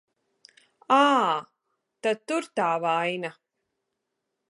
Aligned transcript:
Ā, 0.95 0.97
tad 2.07 2.25
tur 2.31 2.51
tā 2.61 2.73
vaina. 2.89 3.35